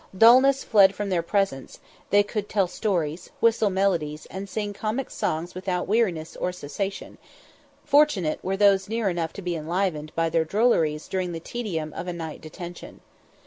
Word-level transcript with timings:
Dulness 0.17 0.63
fled 0.63 0.95
from 0.95 1.09
their 1.09 1.21
presence; 1.21 1.79
they 2.09 2.23
could 2.23 2.49
tell 2.49 2.65
stories, 2.65 3.29
whistle 3.39 3.69
melodies, 3.69 4.25
and 4.31 4.49
sing 4.49 4.73
comic 4.73 5.11
songs 5.11 5.53
without 5.53 5.87
weariness 5.87 6.35
or 6.35 6.51
cessation: 6.51 7.19
fortunate 7.85 8.39
were 8.43 8.57
those 8.57 8.89
near 8.89 9.09
enough 9.11 9.31
to 9.33 9.43
be 9.43 9.55
enlivened 9.55 10.11
by 10.15 10.27
their 10.27 10.43
drolleries 10.43 11.07
during 11.07 11.33
the 11.33 11.39
tedium 11.39 11.93
of 11.93 12.07
a 12.07 12.13
night 12.13 12.41
detention. 12.41 13.01